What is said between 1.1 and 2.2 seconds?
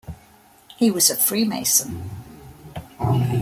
a freemason.